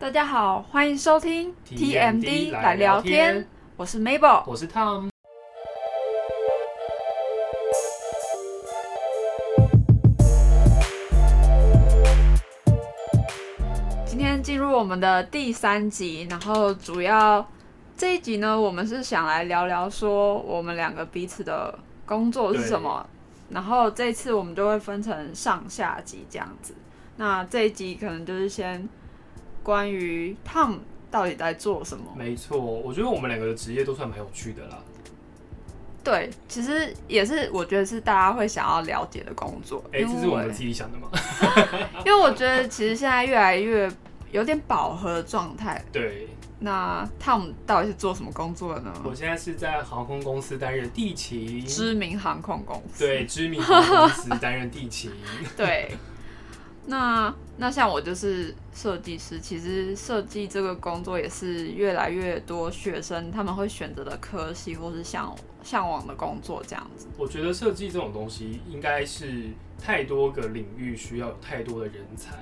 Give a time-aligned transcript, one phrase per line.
[0.00, 4.42] 大家好，欢迎收听 TMD 来聊天，我是 Mabel。
[4.46, 5.10] 我是 Tom。
[14.06, 17.46] 今天进入我们的第三集，然后主要
[17.94, 23.06] 这一集呢，我们是想来聊聊说我们两个彼此的工作是什么，
[23.50, 26.74] 然后这次我们就会分成上下集这样子。
[27.16, 28.88] 那这一集可能就是先
[29.62, 30.78] 关于 Tom
[31.10, 32.04] 到底在做什么。
[32.16, 34.78] 没错，我觉得我们两个的职业都算蛮有趣的啦。
[36.02, 39.84] 对，其实也是我觉得是大家会想要了解的工作。
[39.92, 41.10] 哎、这是我们自己想的吗？
[42.06, 43.90] 因为我觉得其实现在越来越
[44.32, 45.84] 有点饱和的状态。
[45.92, 46.28] 对，
[46.60, 48.92] 那 Tom 到底是做什么工作的呢？
[49.04, 53.04] 我现在是在航空公司担任地勤，知名航空公司。
[53.06, 55.10] 对，知名航空公司担任地勤。
[55.54, 55.90] 对。
[56.86, 67.06] 那那像我就是设计师，其实设计这个工作也是越来越多学生他们会选择的科系或是向向往的工作这样子。
[67.18, 72.36] 我觉得设计这种东西应该是太多个领域需要有太多的人才，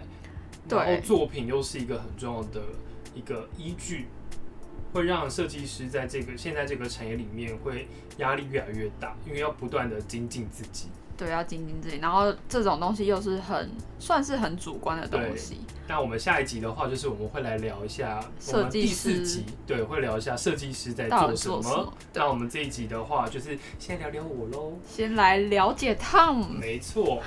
[0.68, 2.62] 然后作品又是一个很重要的
[3.14, 4.06] 一个依据，
[4.92, 10.86] 会让设计师在这个现在这个产业里面会压力越来越大，因为要不断的精进自己。
[11.18, 15.58] 对，要精进自己，然后这种东西又是很算是很主观的东西。
[15.88, 21.92] 那我们下一集的话，就是我们会来聊一下设计师，对，会聊一下设计师在做什么。
[22.14, 26.46] 那我们这一集的话，就是先聊聊我喽，先来了解 Tom。
[26.60, 27.20] 没错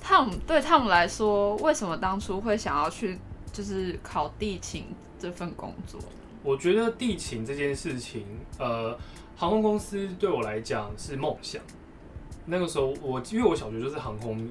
[0.00, 3.18] ，Tom 对 Tom 来说，为什么当初会想要去
[3.52, 4.84] 就是考地勤
[5.18, 5.98] 这份工作？
[6.44, 8.24] 我觉得地勤这件事情，
[8.58, 8.96] 呃，
[9.34, 11.60] 航空公司对我来讲是梦想。
[12.48, 14.50] 那个时候我因为我小学就是航空迷，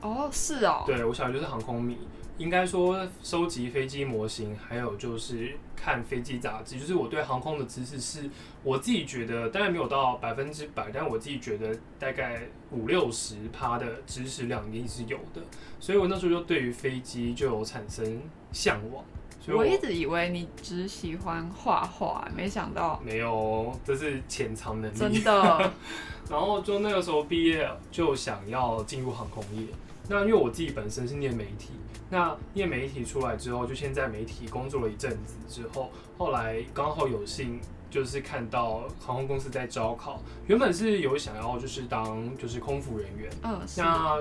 [0.00, 1.98] 哦，是哦，对我小学就是航空迷，
[2.38, 8.30] 应该说收集飞机模型，还有就是看飞机杂志，就是我对航空的知识是
[8.62, 15.42] 我自己觉得，当然没有到百分之百，但我自己觉得大概五六十趴的知识量一定是有的，
[15.80, 19.04] 所以我那时候就对于飞机就有产生向往。
[19.46, 25.72] 我一直以为你只喜欢画画，没想到没有，这是潜藏能力，真的。
[26.30, 29.66] 然后就那个时候毕业就想要进入航空业，
[30.08, 31.70] 那因为我自己本身是念媒体，
[32.10, 44.18] 那念媒体出来之后，就先在媒体工作了一阵子之后，后来刚好有幸就是看到航空公司在招考，原本是有想要就是当就是空服人员，嗯，那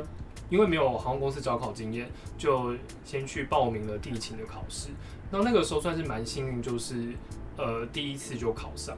[0.49, 2.75] 因为没有航空公司招考经验，就
[3.05, 4.89] 先去报名了地勤的考试，
[5.31, 7.13] 那那个时候算是蛮幸运，就是
[7.57, 8.97] 呃第一次就考上。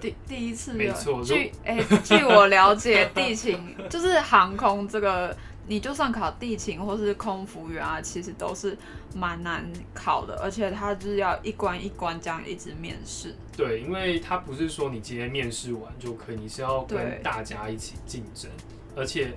[0.00, 1.22] 第第一次，没错。
[1.22, 3.58] 据哎，据我了解，地勤
[3.88, 5.34] 就是航空这个，
[5.66, 8.76] 你就算考地勤或是空服员啊，其实都是
[9.14, 9.64] 蛮难
[9.94, 13.34] 考的，而且它就是要一关一关这样一直面试。
[13.56, 18.50] 对，因为它不是说你今天面试完就可以，你是要跟大家一起竞争，
[18.94, 19.32] 而且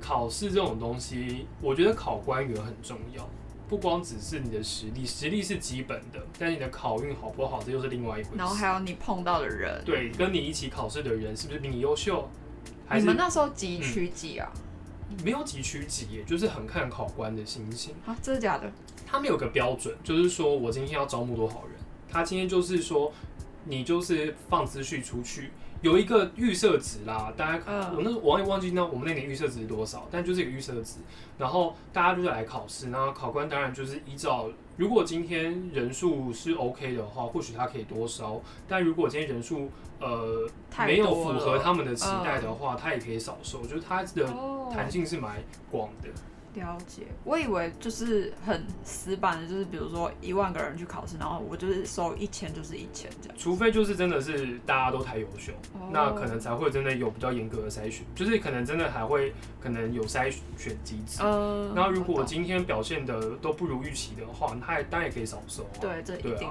[0.00, 3.28] 考试这种东西，我觉得考官员很重要。
[3.68, 8.36] 不光只是你的实力，实力是基本的，但你的考运好不好，这又是另外一回事。
[8.36, 12.28] 然后还有你碰到的人，对，跟你一起考试的人是不是比你优秀？
[12.92, 14.52] 你们那时候几区几啊？
[15.24, 17.94] 没有几区几，就是很看考官的心情。
[18.04, 18.70] 啊，真的假的？
[19.06, 21.78] 他们有个标准，就是说我今天要招募多少人，
[22.10, 23.12] 他今天就是说
[23.64, 25.50] 你就是放资讯出去。
[25.82, 31.00] 有一个预设值啦，大家我那我也忘记那我们那年预设值是多少，但就是一个预设值，
[31.36, 34.48] 然后大家就是来考试，然后考官当然就是依照，
[34.78, 39.70] 如果今天人数是 OK 的话，或许他可以多烧，但如果今天人数
[40.00, 40.48] 呃
[40.86, 44.34] 没有符合他们的期待的话，他也可以少收，就是它的
[44.72, 45.36] 弹性是蛮
[45.70, 46.08] 广的。
[46.54, 53.36] 了解，我以为就是很死板的，就是比如说一万个人去考试，然后我就是收一千就是一千这样。
[53.38, 55.52] 除非就是真的是大家都太优秀，
[55.90, 61.20] 那可能才会真的有比较严格的筛选，就是可能真的还会可能有筛选机制。
[61.22, 61.72] 嗯。
[61.74, 65.66] 那如果今天表现的都不如预期的话，他当然也可以少收。
[65.80, 66.48] 对，这一定。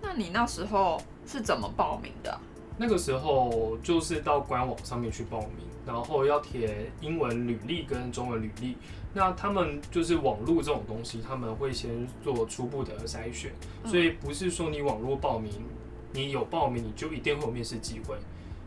[0.00, 2.38] 那你那时候是怎么报名的？
[2.78, 8.76] 那个时候就是到官网上面去报名，然后要填英文履历跟中文履历。
[9.14, 13.50] 那他们就是网络这种东西，他们会先做初步的筛选，
[13.86, 15.50] 所以不是说你网络报名，
[16.12, 18.14] 你有报名你就一定会有面试机会。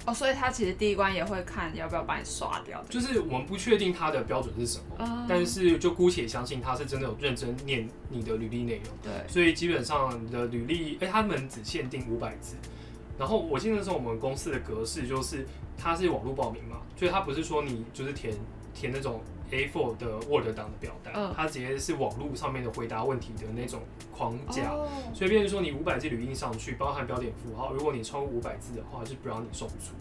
[0.06, 2.84] 哦，所以他其实第一关也会看要不要把你刷掉。
[2.90, 8.86] 就是我们不确定他的标准是什么，但是就姑且相信他是真的有认真念你的履历内容。
[9.04, 12.56] 对，所以基本上你的履历，哎，他们只限定五百字。
[13.20, 15.46] 然后我记得是我们公司的格式就是
[15.78, 18.34] 它是网络报名嘛，所以它不是说你就是填
[18.74, 19.22] 填那种。
[19.52, 23.82] A4 的 Word 档的表单，它直接是网络上面的回答问题的那种
[24.16, 24.76] 框架，
[25.12, 29.96] 所以变成说你五百字语音上去，包含标点符号，如果你超过五百字的话，就不让你送出。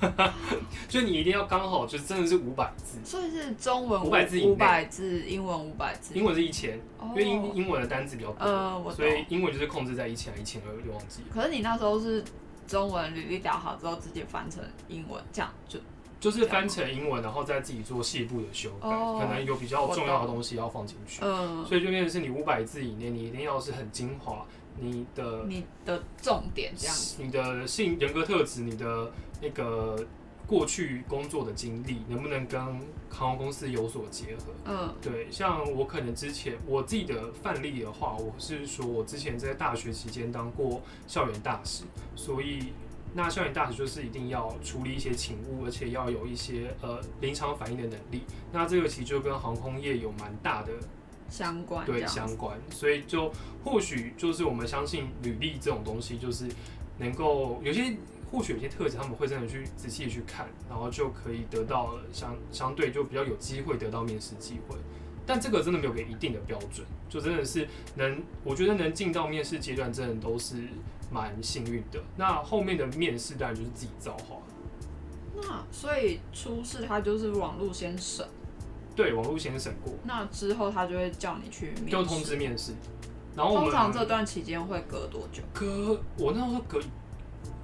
[0.88, 6.80] 所以你一定要刚好就是真的是五百字，所以是中文五百字，五百字，英文五百字，英文是一千，
[7.10, 11.22] 因为英英文的单字比较多，所以英文就是控制在一千一千二，就忘记。
[11.32, 12.24] 可是你那时候是
[12.66, 15.78] 中文履历打好之后，直接翻成英文，这样就
[16.18, 24.44] 就是翻成英文，然后再自己做细部的修改，可能有比较重要的东西要放进去，嗯，所以就变成是你五百字以内，你一定要是很精华，
[24.78, 30.06] 你的你的重点这样，你的性人格特质，你的那个。
[30.46, 32.60] 过去工作的经历能不能跟
[33.08, 34.52] 航空公司有所结合？
[34.64, 41.84] 嗯，对，像我可能之前我自己的范例的话，我是说我之前在大学期间当过校园大使，
[42.16, 42.72] 所以
[43.14, 48.22] 那校园大使就是一定要处理一些勤务，而且要有一些呃临场反应的能力。
[48.50, 50.72] 那这个其实就跟航空业有蛮大的
[51.28, 53.32] 相关，对相关，所以就
[53.62, 56.48] 或许就是我们相信履历这种东西，就是
[56.98, 57.94] 能够有些。
[58.30, 64.76] 或许有些特质，他们会真的去仔细去看，然后就可以得到相相对就比较有机会得到面试机会。
[65.26, 70.56] 但这个真的没有给一定的标准，就真的是能，我觉得能进到面试阶段，真的都是
[71.10, 72.02] 蛮幸运的。
[72.16, 74.38] 那后面的面试当然就是自己造化。
[75.36, 78.26] 那所以初试他就是网络先审，
[78.96, 79.92] 对，网络先审过。
[80.04, 82.72] 那之后他就会叫你去，就通知面试。
[83.36, 85.42] 然后通常这段期间会隔多久？
[85.52, 86.80] 隔我那时候隔。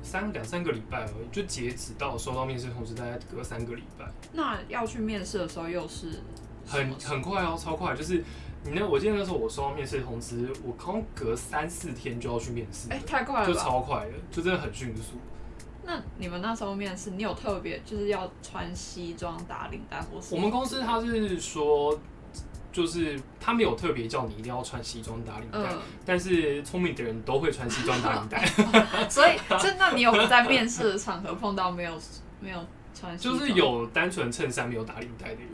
[0.06, 4.06] 三两三个礼拜而已，就截止到收到面试通知，大概隔三个礼拜。
[4.32, 6.22] 那要去面试的时候又是
[6.64, 7.94] 很很快哦，超快。
[7.94, 8.22] 就是
[8.64, 12.88] 你那，我记得那时候我收到面试通知，我刚隔三四天就要去面试。
[12.90, 15.14] 哎，太快了，就超快的，就真的很迅速。
[15.84, 21.98] 那你们那时候面试，你有特别就是要穿西装打领带，或是我们公司他是说。
[22.76, 25.72] 就是他没有特别叫你一定要穿西装打领带，
[26.04, 28.44] 但是聪明的人都会穿西装打领带。
[29.08, 31.98] 所以，真的你有在面试的场合碰到没有
[32.38, 32.62] 没有
[32.94, 33.16] 穿？
[33.16, 35.48] 就是有单纯衬衫没有打领带的人。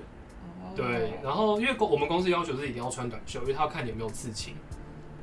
[0.75, 4.57] 对，然后因为公我们公司要求是一定要穿短袖，因为他要看你有没有刺青。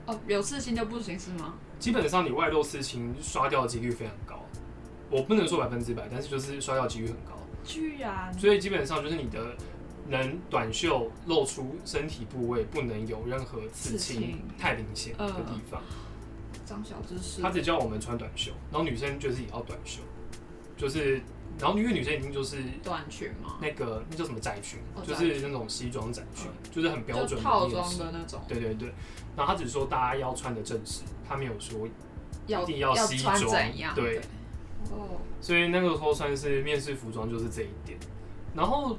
[0.06, 1.56] 哦，有刺青就不行是吗？
[1.80, 4.42] 基本上你外露刺青刷掉的几率非常高。
[5.10, 7.38] 我不能说百分之百，但是就是刷掉几率很高。
[7.66, 8.34] 居然。
[8.40, 9.54] 所以基本上就是你的。
[10.10, 15.82] 能短袖露出身体部位，不能有任何刺青太明显的地方。
[16.66, 17.42] 张小知识。
[17.42, 20.02] 他只叫我们穿短袖，然后女生就是也要短袖，
[20.76, 21.22] 就是
[21.58, 28.42] 然后因为女生已经就是短裙嘛，那个那叫什么窄裙，就是那种西装窄裙，就是很标准套装的那种。
[28.48, 28.90] 对对对，
[29.36, 31.88] 然后他只说大家要穿的正式，他没有说
[32.48, 33.36] 一定要西装
[33.96, 34.20] 对。
[34.92, 35.20] 哦。
[35.42, 38.00] 所以那个时候算是面试服装就是这一点，
[38.56, 38.98] 然后。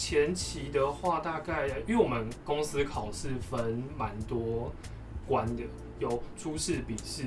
[0.00, 4.72] 前期的话，大概因为我们公司考试分蛮多
[5.28, 5.62] 关的，
[5.98, 7.24] 有初试、笔试，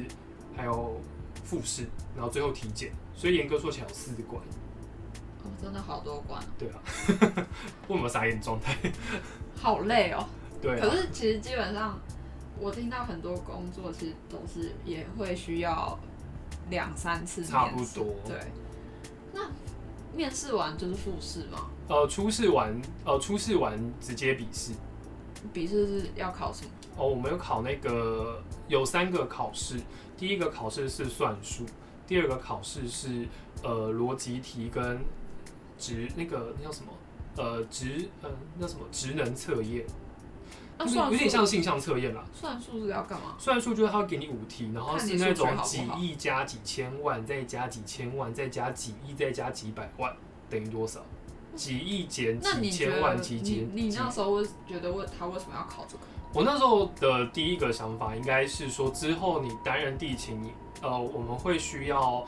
[0.58, 1.00] 还有
[1.46, 1.86] 复试，
[2.16, 4.42] 然后最后体检，所以严格说起来有四关。
[5.44, 6.44] 哦，真的好多关。
[6.58, 6.82] 对啊，
[7.88, 8.76] 为什么傻眼状态？
[9.56, 10.28] 好累哦。
[10.60, 10.82] 对。
[10.82, 12.00] 可是其实基本上，
[12.60, 16.00] 我听到很多工作其实都是也会需要
[16.72, 18.16] 两三次差不多。
[18.26, 18.36] 对。
[19.32, 19.42] 那
[20.16, 21.70] 面试完就是复试吗？
[21.94, 24.72] 呃，初试完，呃，初试完直接笔试。
[25.54, 26.72] 笔试是要考什么？
[26.98, 29.80] 哦，我们有考那个有三个考试，
[30.18, 31.68] 第一个考试是算术，
[32.08, 33.28] 第二个考试是
[33.62, 35.06] 呃逻辑题跟
[35.78, 36.92] 职那个那叫什么？
[37.36, 39.86] 呃职呃那什么职能测验。
[40.80, 42.26] 那算有点像性向测验啦。
[42.34, 43.36] 算术是要干嘛？
[43.38, 50.12] 算术就是他会给你五题，然后是那种几亿加几千万，再加几千万，再加几亿，再加几百万，
[50.50, 51.06] 等于多少？
[51.56, 56.04] 几亿减几千万基金，你那时候觉得为他为什么要考这个？
[56.34, 62.26] 我那时候的第一个想法应该是说，之后你担任地勤，呃，我们会需要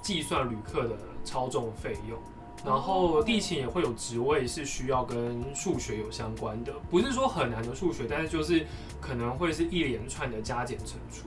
[0.00, 2.16] 计算旅客的超重费用，
[2.64, 8.64] 然后地勤也会有职位是需要跟数学有相关的，不是说很难的数学，但是就是
[9.00, 11.26] 可能会是一连串的加减乘除，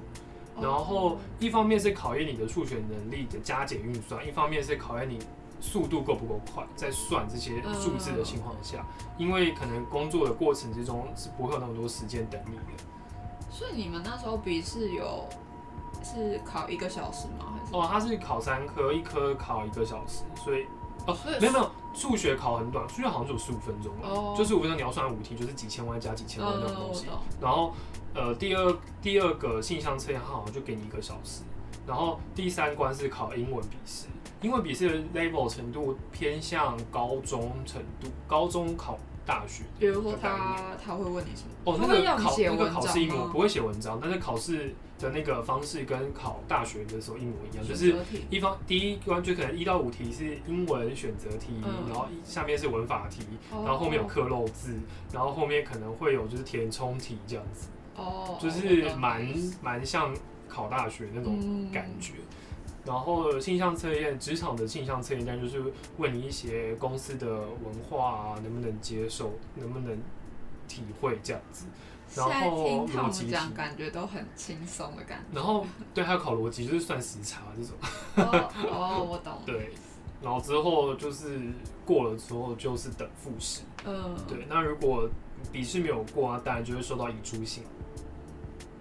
[0.61, 5.19] 然后一方面是考验你的数学能力的加减运算，一方面是考验你。
[5.63, 6.61] 速度够不够快？
[6.75, 8.85] 在算这些数字的情况下，
[9.17, 12.83] 因为可能工作的过程之中是不会有那么多时间等你的。
[13.49, 15.25] 所以你们那时候笔试有
[16.03, 17.57] 是考一个小时吗？
[17.57, 20.65] 还是哦，他是考三科，一科考一个小时，所以
[21.07, 27.07] 哦，没有没有，数学考很短，数学好像只有十五分钟，哦，就十五分钟你要算五题，就是几千万加几千万那种东西。
[27.39, 27.73] 然后
[28.13, 31.43] 呃，第二第二个性向测验，它好像就给你一个小时。
[31.87, 34.07] 然后第三关是考英文笔试。
[34.43, 39.63] 英文笔试的 level 程度偏向高中程度，高中考大学。
[39.79, 41.53] 比如说他他会问你什么？
[41.63, 47.95] 哦，那个考那个考试一模不会写文章，但是考试的那个方式跟考大学的时候一模一样，就是
[48.29, 51.85] 一方第一关就可能一到五题是英文选择题，嗯。
[51.87, 53.63] 然后下面是文法题，哦。
[53.65, 54.77] 然后后面有刻漏字，
[55.13, 59.25] 然后后面可能会有就是填充题这样子，哦，就是蛮
[59.61, 60.13] 蛮像
[60.49, 61.71] 考大学那种嗯。
[61.71, 62.15] 感觉。
[62.85, 65.63] 然后性向测验，职场的性向测验，但就是
[65.97, 69.97] 问你一些公司的文化啊，能不能接受，能不能
[70.67, 71.65] 体会这样子。
[72.15, 75.35] 然后听他逻辑讲，感觉都很轻松的感觉。
[75.35, 77.75] 然后对，还有考逻辑，就是算时差这种。
[78.15, 79.33] 哦哦，我懂。
[79.45, 79.71] 对，
[80.21, 81.39] 然后之后就是
[81.85, 83.61] 过了之后就是等复试。
[83.85, 85.09] 嗯，对，那如果
[85.51, 87.63] 笔试没有过啊，当然就会收到遗珠信。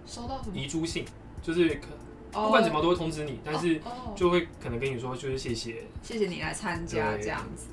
[0.05, 0.55] 收到什么？
[0.55, 1.03] 遗珠信
[1.41, 2.02] 就是可哦
[2.33, 3.79] 不管怎么都会通知你，但是
[4.15, 7.67] 就会可能跟你说就是谢谢，谢谢你来参加对这样子，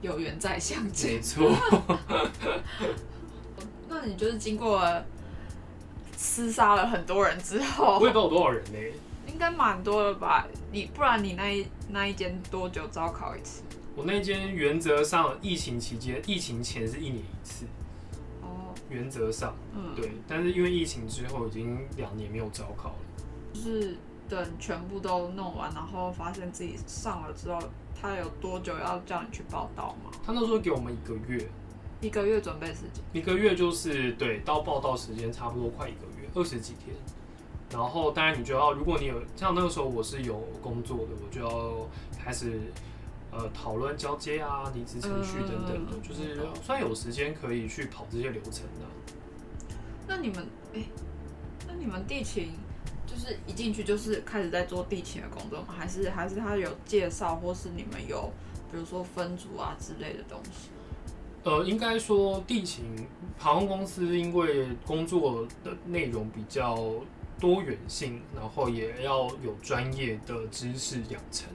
[0.00, 1.20] 有缘再相见没。
[1.20, 1.50] 错。
[3.88, 5.04] 那你就是经过了
[6.16, 8.78] 厮杀了很多人之后我，也不知道有多少人呢、
[9.26, 10.46] 应该蛮多的吧？
[10.70, 13.62] 你不然你那一那一间多久招考一次？
[13.96, 17.66] 我那间原则上疫情期间，疫情前是一年一次，
[18.40, 22.94] 哦，原则上嗯，，对，但是因为疫情之后已经两年没有招考了。
[23.52, 23.96] 就是
[24.28, 27.58] 等全部都弄完，然后发现自己上了之后，
[28.00, 30.10] 他有多久要叫你去报道吗？
[30.24, 31.48] 他那时候给我们一个月，
[32.00, 33.02] 一个月准备时间。
[33.12, 36.94] 一个月就是对到报道时间差不多快一个月，二十几天。
[37.72, 41.88] 然后当然你就要，如果你有像那个时候我是有工作的，我就要
[42.18, 42.60] 开始
[43.30, 49.76] 呃讨论交接啊、离职程序等等的，嗯就是算有时间可以去跑这些流程的、
[50.08, 50.82] 那你们，哎、
[51.68, 52.54] 那你们地勤
[53.10, 55.74] 就是一进去就是开始在做地勤的工作吗？
[55.76, 58.30] 还是还是他有介绍，或是你们有
[58.70, 60.70] 比如说分组啊之类的东西？
[61.42, 62.84] 呃，应该说地勤
[63.38, 66.76] 航空公司因为工作的内容比较
[67.40, 71.48] 多元性，然后也要有专业的知识养成，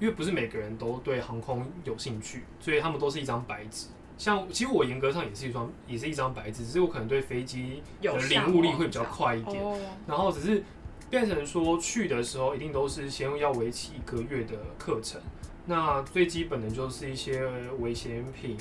[0.00, 3.88] 因为不是每个人都对航空有兴趣，所以他们都是一张白纸。
[4.16, 10.62] 像其实我严格上也是一双，也是一张白纸，只是我可能对飞机的有领悟力会比较快一点，哦，然后只是
[11.10, 15.20] 变成说去的时候一定都是先要为期一个月的课程，
[15.66, 17.44] 那最基本的就是一些
[17.80, 18.56] 危险品、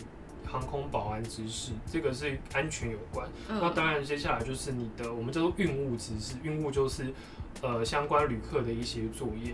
[0.46, 3.30] 航空保安知识，这个是安全有关。
[3.48, 7.14] 嗯那当然接下来就是你的我们叫做运务知识，运务就是
[7.62, 9.54] 呃相关旅客的一些作业、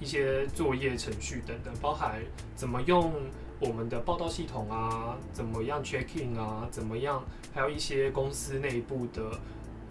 [0.00, 2.20] 一些作业程序等等，包含
[2.56, 3.12] 怎么用
[3.60, 9.30] 我们的报到系统啊，怎么样 check in 啊，怎么样，还有一些公司内部的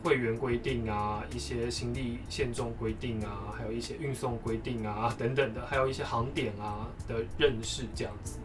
[0.05, 8.37] 会员规定啊，一些行李限重规定啊，还有一些运送规定啊等等的，还有一些航点啊的认识这样子。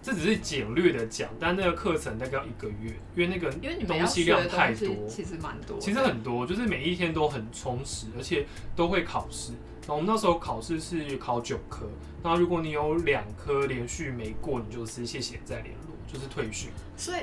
[0.00, 3.52] 这只是简略的讲，但那个课程大概要一个月，因为那个
[3.86, 9.52] 东西量太多，其实蛮多，其实很多，就是每一天都很充实，而且都会考试。
[9.82, 11.86] 然后我们那时候考试是考九科，
[12.22, 16.70] 那如果你有两科连续没过，你就是谢谢再联络，就是退训。
[16.96, 17.20] 所以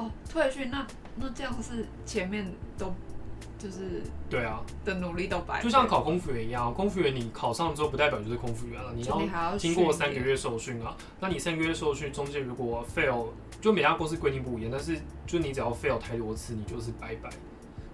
[0.00, 2.92] 哦，退训那那这样是前面都
[3.58, 10.96] 就是对啊，的努力都白费，就像考空服员一样，空服员你考上之后不代表就是空服员了，你要经过三个月受训啊。
[11.20, 13.26] 那你三个月受训中间如果 fail，
[13.60, 17.28] 就每家公司规定不一样，但是就你只要 fail 太多次，你就是拜拜，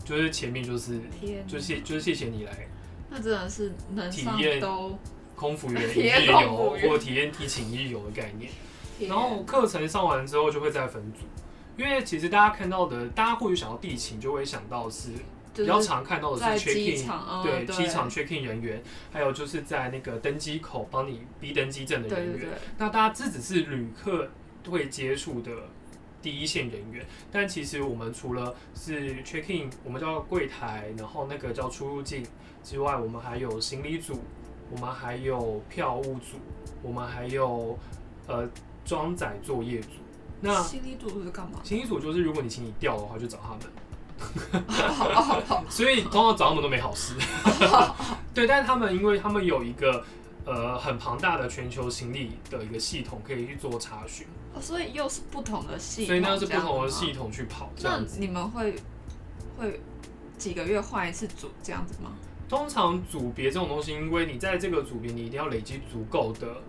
[0.04, 2.52] 就是前面就是天，就谢就是谢谢你来
[3.10, 4.96] 那真的是能体验都
[5.34, 8.50] 空服员一 体验日游或体验提勤一日游的概念。
[9.08, 11.20] 然后课程上完之后就会再分组，
[11.76, 15.10] 因为其实大家看到的，大家或许想到地勤，就会想到是
[15.54, 22.48] 比较常看到的是 check 机 in，场嗯对，机场 check in 人员，还有就是在那个登机口帮你逼登机证的人员。
[22.78, 24.30] 那大家这只是旅客
[24.70, 25.50] 会接触的
[26.22, 32.26] 第一线人员，但其实我们除了是 check in，我们叫柜台，然后那个叫出入境
[32.64, 34.20] 之外，我们还有行李组，
[34.70, 36.38] 我们还有票务组，
[36.82, 37.78] 我们还有
[38.26, 38.48] 呃
[38.84, 39.88] 装载作业组。
[40.40, 41.58] 那心理组是干嘛？
[41.64, 43.60] 行李组就是如果你行李掉的话，就找他们。
[45.68, 47.14] 所以通常找他们都没好事。
[48.32, 50.04] 对，但是他们因为他们有一个
[50.44, 58.02] 呃很庞大的全球行李的一个系统，可以去做查询，哦，所以又是不同的系统，所以那是不同的系统去跑这那。
[58.18, 58.74] 你们会
[59.58, 59.80] 会
[60.38, 62.12] 几个月换一次组这样子吗？
[62.48, 66.62] 通常组别这种东西，因为你在这个组别，你一定要累积足够的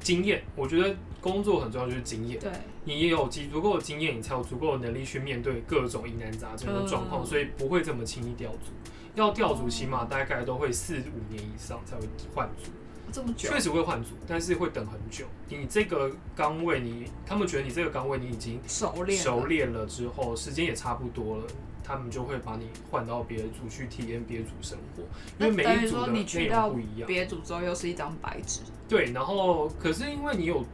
[0.00, 0.42] 经验。
[0.54, 2.38] 我觉得工作很重要，就是经验。
[2.38, 2.52] 对，
[2.84, 8.70] 你也有积足够的经验，你才有足够的能力去面对各种疑难杂症的状况，嗯所以不会这么轻易调组。
[9.16, 12.02] 要调组，起码大概都会四五年以上才会
[12.34, 12.70] 换组。
[13.12, 15.24] 这么久，确实会换组，但是会等很久。
[15.48, 21.44] 你这个岗位，你他们觉得你这个岗位你已经熟练熟练了之后，时间也差不多了，
[21.84, 25.04] 他们就会把你换到别的组去体验别的组生活，
[25.38, 27.06] 因为每一组的内容不一样。
[27.06, 28.62] 别组之后又是一张白纸。
[28.88, 30.64] 对，然后可是因为你有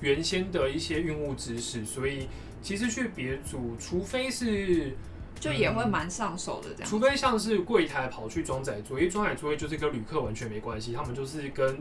[0.00, 2.28] 原先的一些运物知识，所以
[2.62, 4.96] 其实去别组，除非是。
[5.40, 11.78] 就也会蛮上手的这样，除非像是柜台跑去装载作业，装载作业就是跟旅客完全没关系，他们就是跟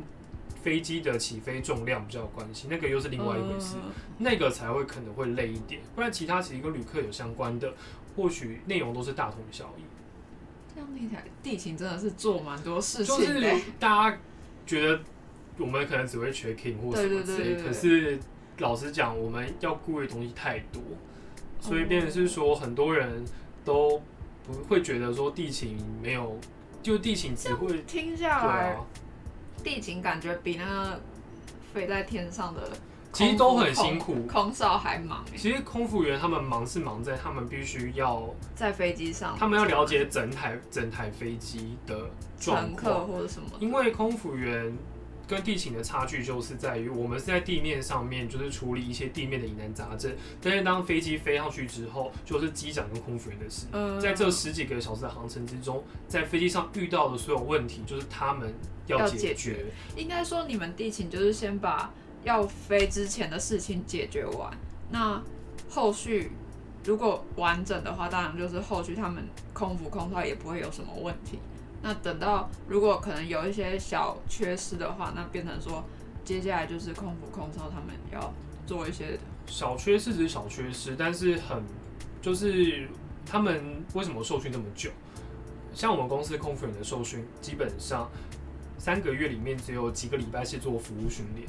[0.62, 3.78] 飞机的起飞重量比较有关系，那个又是另外一回事，
[4.20, 7.74] 那个才会可能会累一点，不然其他其实跟旅客有相关的，
[8.16, 9.82] 或许内容都是大同小异。
[10.76, 13.42] 这样听起来，地勤真的是做蛮多事情，就是
[13.80, 14.20] 大家
[14.68, 15.00] 觉得
[15.58, 18.20] 我们可能只会 checking 或什么之类，可是
[18.60, 20.82] 老实讲，我们要顾的东西太多，
[21.60, 23.26] 所以变成是说很多人。
[23.68, 24.02] 都
[24.46, 26.40] 不会觉得说地勤没有，
[26.82, 28.78] 就地勤只会听下来，
[29.62, 31.02] 地勤感觉比那个
[31.74, 32.62] 飞在天上的
[33.12, 35.26] 其实都很辛苦，空少还忙。
[35.36, 42.10] 其实空服员他们忙是忙在他们必须要在飞机上，他们要了解整台整台飞机的
[42.40, 44.74] 乘客或者什么，因为空服员。
[45.28, 50.16] 跟地勤的差距就是在于，我们是在地面上面，就是处理一些地面的疑难杂症。
[50.42, 53.68] 但是当飞机飞上去之后，就是机长跟空服员的事。
[54.02, 58.54] 在这十几个小时的航程之中，在飞机上遇到的所有问题，就是他们
[58.86, 59.66] 要解决。
[59.98, 61.94] 应该说，你们地勤就是先把
[62.24, 64.50] 要飞之前的事情解决完。
[64.90, 65.22] 那
[65.70, 66.32] 后续
[66.86, 71.38] 如果完整的话，当然就是后续他们空服空套也不会有什么问题。
[71.88, 75.82] 那等到如果可能有一些小缺失的话，那变成说
[76.26, 78.34] 接下来就是空腹空少他们要
[78.66, 81.64] 做一些小缺失，只是小缺失，但是很
[82.22, 82.90] 就是
[83.26, 84.90] 他们为什么受训那么久？
[85.74, 88.12] 像我们公司空服员的受训，基本上
[88.78, 91.48] 三个月里面只有几个礼拜是做服务训练。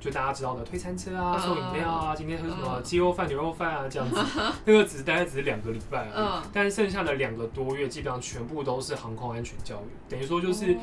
[0.00, 4.16] 就大家知道的推餐车啊、送饮料啊，今天喝什么鸡肉饭、牛肉饭啊这样子，
[4.64, 6.42] 那个只大概只是两个礼拜而已。
[6.52, 10.76] 但是剩下的两个多月，基本上全部都是航空安全教育，等于说就是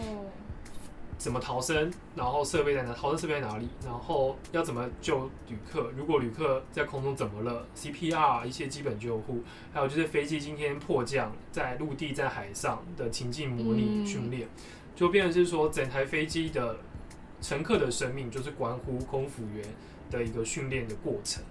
[1.17, 9.41] 怎么逃生，然后设备在哪，逃生设备在哪里，然后要怎么救旅客，如果旅客在空中怎么了，CPR 一些基本救护，
[9.73, 14.49] 还有就是飞机今天迫降，在陆地在海上的情境模拟训练，
[14.93, 16.77] 就变成是说整台飞机的。
[17.47, 19.63] 乘客的生命就是关乎空服员
[20.09, 21.43] 的一个训练的过程。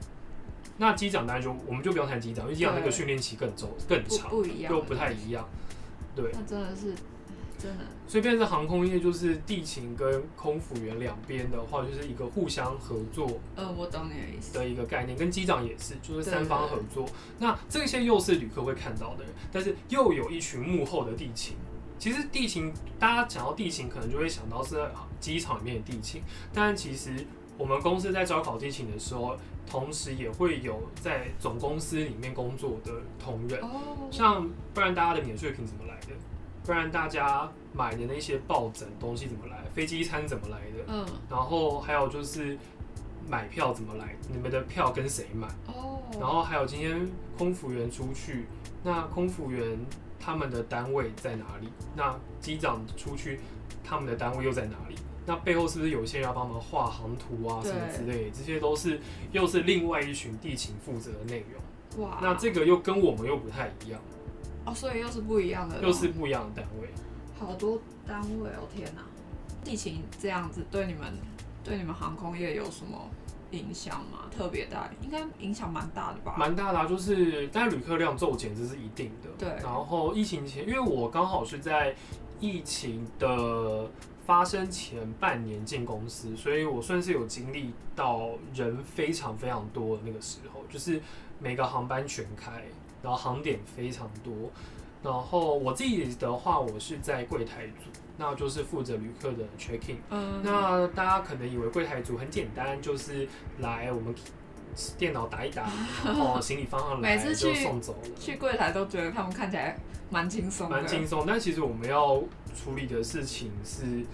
[0.76, 5.48] 那机长当然就我们就不用谈机长，因为机长那个训练期更周更长，不一样，又不太一样。
[6.16, 6.94] 对，那真的是
[7.56, 7.84] 真的。
[8.08, 13.40] 所以变成航空业就是地勤跟空服员两边的话，就是一个互相合作。
[13.54, 14.52] 呃，我懂你的意思。
[14.52, 17.06] 的一个概念，跟机长也是，就是三方合作。
[17.38, 21.54] 那这些又是旅客会看到的人，但是又有一群幕后的地勤。
[22.04, 24.76] 其实地勤，大家讲到地勤，可能就会想到是
[25.18, 26.20] 机场里面的地勤。
[26.52, 29.34] 但其实我们公司在招考地勤的时候，
[29.66, 33.58] 同时也会有在总公司里面工作的同仁。
[33.62, 34.06] 哦。
[34.10, 36.08] 像不然大家的免税品怎么来的？
[36.62, 39.64] 不然大家买的那些抱枕东西怎么来？
[39.74, 40.84] 飞机餐怎么来的？
[40.86, 41.06] 嗯。
[41.30, 42.58] 然后还有就是
[43.26, 44.14] 买票怎么来？
[44.30, 45.48] 你们的票跟谁买？
[45.68, 46.02] 哦。
[46.20, 48.44] 然后还有今天空服员出去，
[48.82, 49.78] 那空服员。
[50.24, 51.68] 他们的单位在哪里？
[51.94, 53.40] 那机长出去，
[53.84, 54.94] 他们的单位又在哪里？
[55.26, 58.30] 那背后是不是有一些人要帮忙画航图啊，什么之类的？
[58.30, 58.98] 这些都是
[59.32, 62.04] 又是另外一群地勤负责的内容。
[62.04, 64.00] 哇，那这个又跟我们又不太一样。
[64.64, 66.88] 哦，所以又是不一样的，又是不一样的单位。
[67.38, 69.02] 好多单位哦，天哪！
[69.62, 71.12] 地勤这样子对你们，
[71.62, 73.10] 对你们航空业有什么？
[73.54, 76.34] 影响嘛，特别大，应该影响蛮大的吧？
[76.36, 79.30] 蛮大的，就是，但旅客量骤减这是一定的。
[79.38, 79.48] 对。
[79.62, 81.94] 然后疫情前，因为我刚好是在
[82.40, 83.88] 疫情的
[84.26, 91.00] 发生前半年进公司，所以我算是有经历到人非常非常多的那个时候，就是
[91.38, 92.64] 每个航班全开，
[93.02, 94.32] 然后航点非常多。
[95.04, 97.90] 然后我自己的话，我是在柜台组。
[98.16, 99.96] 那就是负责旅客的 checking。
[100.08, 104.14] 嗯，那大家可能以为柜台组很简单，就是来我们
[104.96, 105.68] 电脑打一打，
[106.06, 108.08] 然后行李放上来就送走了。
[108.20, 109.76] 去柜台都觉得他们看起来
[110.10, 111.24] 蛮轻松，蛮轻松。
[111.26, 112.22] 但其实我们要
[112.54, 114.06] 处理的事情是，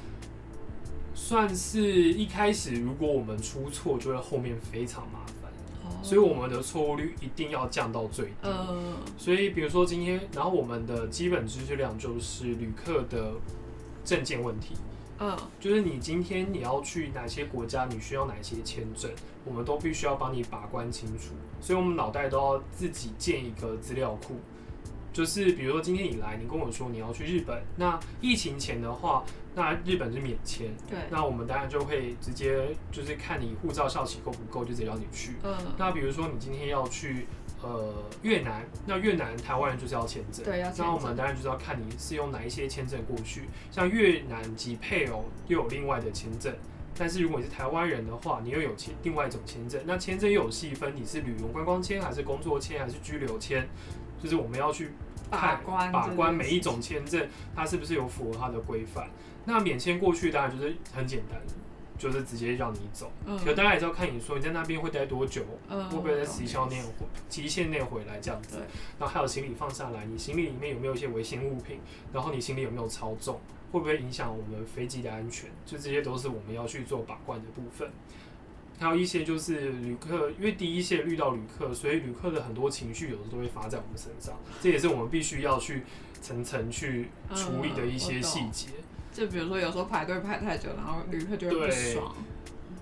[1.14, 5.39] 算是一开始如果我们出错，就会后面非常麻烦。
[6.02, 8.32] 所以我们的错误率一定要降到最低。
[8.42, 13.32] 嗯，所以比如说今天，然后我们的基本知识量就是旅客的。
[14.02, 14.74] 证件问题，
[15.18, 19.10] 嗯，就是你今天你要去哪些国家，你需要哪些签证，
[19.44, 21.34] 我们都必须要帮你把关清楚。
[21.60, 24.36] 所以，我们脑袋都要自己建一个资料库，
[25.12, 29.22] 就是比如说今天你来，你跟我说你要去日本，那疫情前的话，
[29.60, 35.34] 那日本是免签，对，那我们当然就会直接就是看你护照效期够不够，就直接让你去。
[35.42, 37.26] 嗯，那比如说你今天要去
[37.62, 37.92] 呃
[38.22, 46.54] 越南，那越南台湾人就是要签证，对，要那我们当然就是要看你是用哪一些签证过去，像越南及配偶又有另外的签证。
[46.96, 53.66] 但是如果你是台湾人的话，你又有签另外一种签证，那签证又有细分，你是旅游观光签还是工作签还是居留签，
[54.22, 54.90] 就是我们要去
[55.30, 55.60] 看
[55.92, 59.08] 把关每一种签证，它是不是有符合它的规范。
[59.44, 61.40] 那免签过去当然就是很简单，
[61.96, 63.10] 就是直接让你走。
[63.24, 63.38] 嗯。
[63.44, 68.58] 可大家也是要看你说你在那边会待多久，嗯会不会在时效内回期限内回来这样子。
[68.98, 71.78] 然后还有行李放下来，你行李里面有没有一些危险物品？
[72.12, 73.40] 然后你行李有没有超重？
[73.72, 75.48] 会不会影响我们飞机的安全？
[75.64, 77.88] 就这些都是我们要去做把关的部分。
[78.80, 85.82] 还有一些就是旅客，因为第一线遇到旅客，所以旅客的很多情绪有时候都会发在我们身上，这也是我们必须要去
[86.22, 88.68] 层层去处理的一些细节。
[89.12, 92.14] 就比如说有时候排队排太久，然后旅客就会不爽。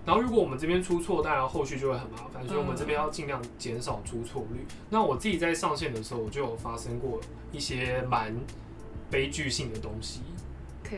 [0.06, 4.64] 然后如果我们这边出错，当然后续就会很麻烦，所以我们这边要尽量减少出错率。
[4.88, 8.34] 那我自己在上线的时候，我就有发生过一些蛮
[9.10, 10.20] 悲剧性的东西。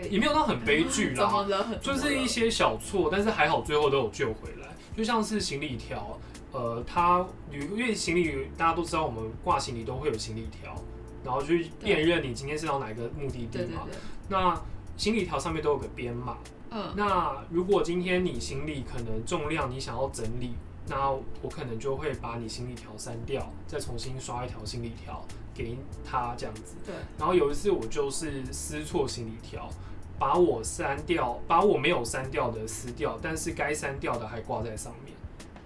[0.09, 1.45] 也没有到很悲剧啦，
[1.83, 4.60] 就是一些小错，但是还好最后都有救回来。
[4.97, 6.19] 就像是行李条，
[6.53, 10.75] 呃，它旅因为行李大家都知道，我们挂行李都会有行李条，
[11.25, 13.87] 然后去辨认你今天是到哪个目的地嘛。
[14.29, 14.61] 那
[14.97, 16.39] 行李条上面都有个编码，
[16.71, 20.55] 嗯，那如果今天你行李可能重量你想要整理，
[20.87, 25.25] 那我可能就会把你行李条删掉，再重新刷一条行李条。
[25.53, 26.95] 给他这样子，对。
[27.19, 29.69] 然后有一次我就是撕错行李条，
[30.21, 35.17] 把我删掉，把我没有删掉的撕掉，但是该删掉的还挂在上面。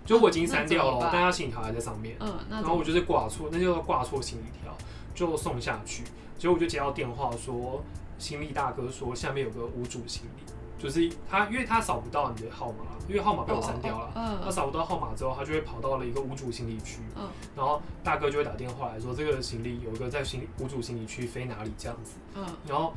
[0.06, 2.16] 就我已经删掉了，但他行李条还在上面。
[2.20, 4.72] 嗯，然后我就是挂错，那就挂错行李条，
[5.12, 6.04] 就送下去。
[6.38, 7.82] 结果我就接到电话说，
[8.16, 10.52] 行李大哥说下面有个无主行李。
[10.76, 14.12] 就是他，因为他扫不到你的号码，因为号码被我删掉了。
[14.14, 14.38] 嗯。
[14.44, 17.00] 他扫不到号码之后，他就会跑到了一个无主行李区。
[17.16, 17.26] 嗯。
[17.56, 22.12] 然后大哥就会打电话来说，这个行李有一个在行无主行李区飞哪里这样子。
[22.34, 22.44] 嗯。
[22.68, 22.92] 然后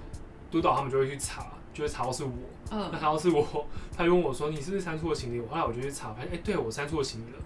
[0.51, 2.31] 督导他们就会去查，就会查到是我。
[2.71, 2.89] 嗯。
[2.91, 7.39] 那查到是我，他就问我说：“你是不是删错行李？”我后来我就去查，发现哎，对我删错行李了。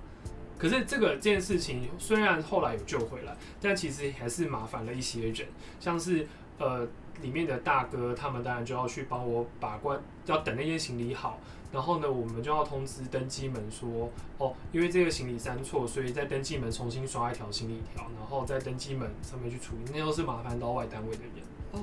[0.57, 5.47] 可是这个这件事情虽然后来有救回来，但其实还是麻烦了一些人，
[5.79, 6.87] 像是呃。
[7.21, 11.39] 里面的大哥，他们当然就要去帮我把关，要等那些行李好，
[11.71, 14.09] 然后呢，我们就要通知登机门说，
[14.39, 21.43] 哦，因为这个行李删错，所以在登机门重新刷一条行李条，然后在登机门上面去处理，那都是麻烦到外单位的人。
[21.73, 21.79] 哦。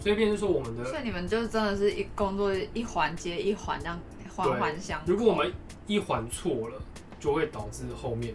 [0.00, 4.00] 所以变成说我们的，所以你们就真的是一工作一环接一环这样
[4.34, 5.00] 环环相。
[5.06, 5.52] 如果我们
[5.86, 6.82] 一环错了，
[7.20, 8.34] 就会导致后面，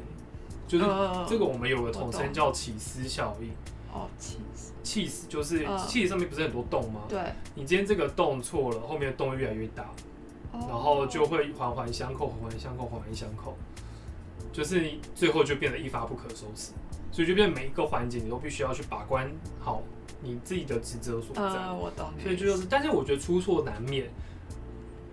[0.67, 0.85] 就是
[1.27, 3.49] 这个我们有个统称叫起司效应。
[3.91, 4.73] 哦，气死！
[4.83, 5.25] 气死！
[5.27, 7.01] 就是气子上面不是很多洞吗？
[7.07, 7.17] 对。
[7.55, 9.89] 你今天这个洞错了，后面的洞越来越大，
[10.51, 13.57] 然后就会环环相扣，环环相扣，环环相扣，
[14.51, 14.83] 就是
[15.15, 16.73] 最后就变得一发不可收拾。
[17.09, 19.81] 所以就变每一个环节你都必须要去把关好
[20.25, 21.41] 你自己的职责所在。
[21.41, 22.11] 呃，我懂。
[22.21, 24.09] 所以就是，但是我觉得出错难免，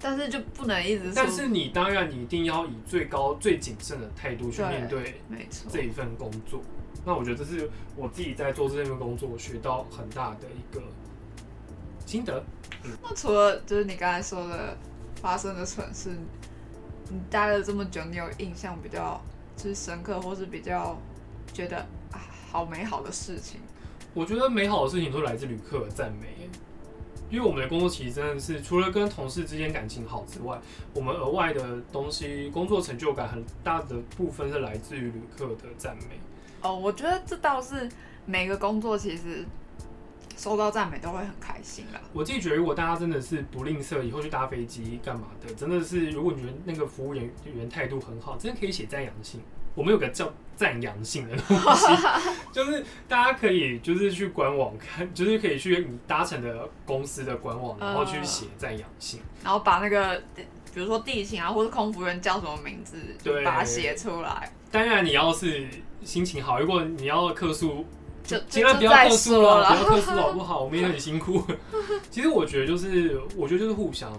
[0.01, 1.12] 但是就不能一直。
[1.14, 6.61] 但是你当然你一定要以最高、最谨慎的态度去面对，没错，这一份工作。
[7.05, 10.83] 那我觉得这是我自己在做这份工作学到很大的一个
[12.07, 12.42] 心得。
[13.03, 14.77] 那除了就是你刚才说的
[15.20, 16.11] 发生的蠢事，
[17.11, 19.20] 你待了这么久，你有印象比较
[19.57, 20.96] 就是深刻，或是比较
[21.53, 21.79] 觉得
[22.12, 22.18] 啊
[22.51, 23.61] 好美好的事情？
[24.14, 26.48] 我觉得美好的事情都来自旅客的赞美，
[27.31, 30.61] 因为我们的工作其实真的是除了跟同事之间感情好之外，
[30.92, 36.20] 我们额外的东西工作成就感很大的部分是来自于旅客的赞美。
[36.61, 37.88] 哦，我觉得这倒是
[38.27, 39.44] 每个工作其实
[40.37, 42.01] 收到赞美都会很开心啦。
[42.12, 49.40] 我自己觉得，如果大家真的是不吝啬，以后去搭飞机干嘛的，真的是如果你觉得那个服务员员态度很好，真的可以写赞扬信。
[49.75, 51.87] 我们有个叫赞扬性的东西，
[52.53, 60.23] 就是大家可以就是去官网看，就是可以去你搭乘的公司的官网，然后去写赞扬信，然后把那个
[60.75, 64.53] 比如说地勤啊，或者空服员叫什么名字，对把它写出来。
[64.71, 65.67] 当然，你要是
[66.03, 67.85] 心情好，如果你要客诉，
[68.25, 70.63] 就尽量不要客诉了，不要客诉好不好？
[70.63, 71.45] 我们也很辛苦。
[72.11, 74.11] 其实我觉得就是，我觉得就是互相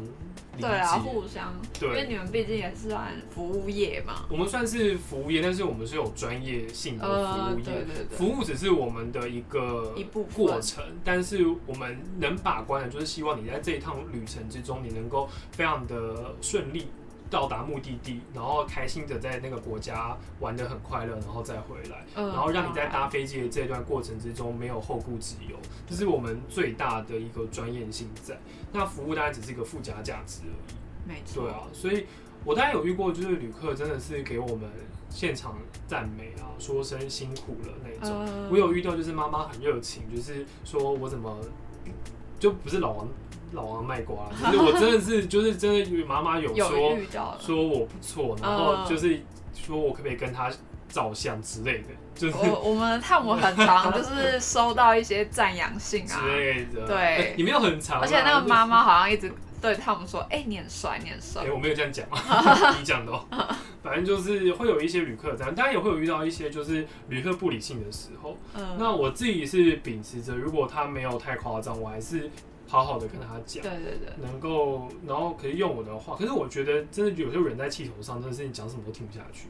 [0.60, 4.26] 对啊，互相对，因为你们毕竟也是算服务业嘛。
[4.30, 16.88] 我们算是服务业，但是我们是有专业性的服务业，对对对，服务只是我们的一个一步过程，但是我们能把关的，就是希望你在这一趟旅程之中，你能够非常的顺利。
[17.34, 28.40] 到达目的地，然后开心的在那个国家玩的很快乐，然后再回来，然后让你在搭飞机的这段过程之中没有后顾之忧，这是我们最大的一个专业性在。
[28.72, 31.12] 那服务当然只是一个附加价值而已。
[31.12, 31.46] 没错。
[31.46, 32.06] 对啊，所以
[32.46, 34.70] 我当然有遇过，就是旅客真的是给我们
[35.10, 38.50] 现场赞美啊，说声辛苦了那种。
[38.52, 41.36] 我有遇到就是妈妈很热情，就是说我怎么
[42.40, 43.08] 就不是老王。
[43.54, 46.98] 老王卖瓜， 就是我真的是，就是真的，妈妈有说
[47.40, 49.22] 说我不错，然后就是
[49.54, 50.52] 说我可不可以跟他
[50.90, 62.06] 照相之类的，就是我我们探母很长， 就是收到一些赞扬信啊之类的，对，也没有很长，而且那个妈妈好像一直对他们说，哎，你很帅，你很帅，哎，我没有这样讲
[62.80, 63.12] 你讲的，
[63.82, 72.30] 反正就是会有一些旅客这样，当然也会有遇到一些就是旅客不理性的时候，嗯，那我自己是秉持着，如果他没有太夸张，我还是。
[72.68, 79.48] 好好的跟他讲，对对对，能够，然后可以用我的话，可是我觉得真的有些人在气头上，真的是你讲什么都听不下去。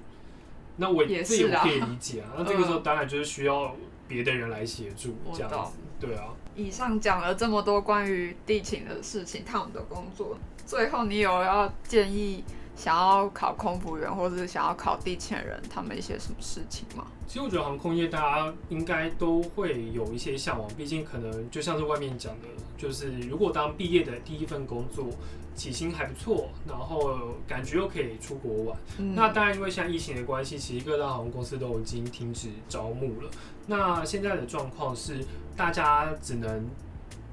[0.78, 2.34] 那我也自己可以理解啊。
[2.38, 3.76] 那 这个时候当然就是需要
[4.08, 5.78] 别的人来协助，这样子。
[6.00, 6.34] 对啊。
[6.56, 12.44] 以上讲了这么多关于地勤的事情，他们的工作，最后你有要建议？
[12.76, 17.06] 想要考空服员或者是想要考地勤人，他们一些什么事情吗？
[17.28, 25.08] 其实我觉得航空业大家应该都会有一些向往，毕竟可能就像是外面讲的，就是如果当毕业的第一份工作
[25.56, 28.78] 起薪还不错，然后感觉又可以出国玩，
[29.16, 33.30] 那当然因为现在疫情的关系，其实各大航空公司都已经停止招募了。
[33.68, 35.24] 那现在的状况是，
[35.56, 36.68] 大家只能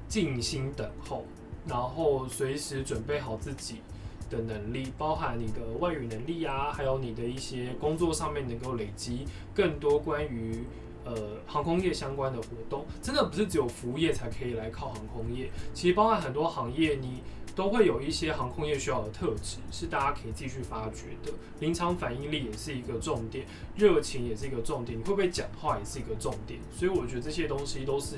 [0.07, 1.25] 静心等候，
[1.67, 3.81] 然后随时准备好自己。
[4.31, 10.63] 的能力包含你的外语能力啊，还有你的一些工作上面能够累积更多关于
[11.03, 17.21] 呃航空业相关的活动，真的不是只有服务业才可以来靠航空业，其实包含很多行业你
[17.53, 21.33] 都会有一些航空业需要的特质，是大家可以继续发掘的。
[21.59, 28.15] 临场反应力也是一个重点，热情也是一个重点，你会不会讲话也是一个重点，所以我觉得这些东西都是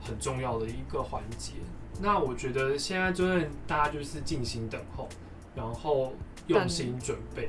[0.00, 1.52] 很重要的一个环节。
[2.00, 5.06] 那我觉得现在真的大家就是静心等候。
[5.54, 6.12] 然后
[6.46, 7.48] 用心准备，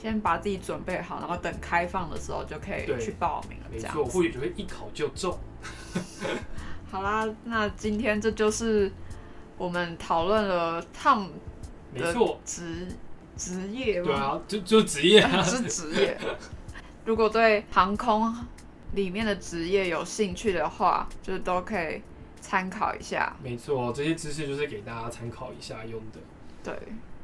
[0.00, 3.66] 先把自己准备好，然后等开放的时候就可以去报名了。
[3.70, 5.38] 没错，或许就会一考就中。
[6.90, 8.90] 好啦，那今天这就是
[9.56, 11.28] 我们讨论了 Tom
[11.92, 12.88] 没错职
[13.36, 16.18] 职业，对啊，就就职业是职业。
[17.04, 18.34] 如果对航空
[18.92, 22.02] 里面的职业有兴趣的话，就都可以
[22.40, 23.34] 参考一下。
[23.42, 26.20] 没错，这些知识就是给大家参考一下用的。
[26.62, 26.74] 对。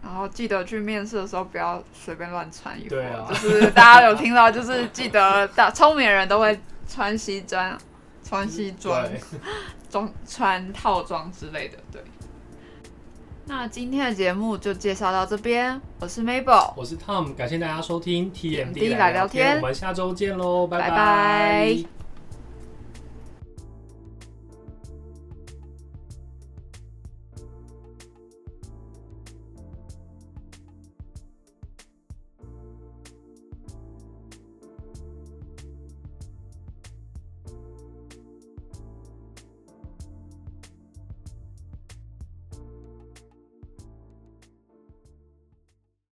[0.02, 6.58] 然后记得去面试的时候不要随便乱穿衣服，啊，就是大家有听到，就是记得大聪明人都会
[6.88, 7.76] 穿西装、
[8.22, 9.06] 穿西装、
[9.90, 11.78] 装穿套装之类的。
[11.92, 12.02] 对。
[13.46, 21.97] 那今天的节目就介绍到这边，我是 Mabel，我是 Tom，感谢大家收听 TMD 来聊天，我们下周见喽，拜拜。